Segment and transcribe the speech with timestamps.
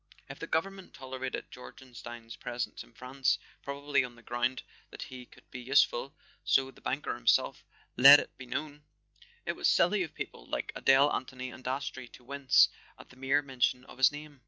[0.27, 5.27] If the government tolerated Jor¬ genstein's presence in France, probably on the ground that he
[5.27, 7.63] could be useful—so the banker himself
[7.97, 12.69] let it be known—it was silly of people like Adele Anthony and Dastrey to wince
[12.97, 14.39] at the mere mention of his name.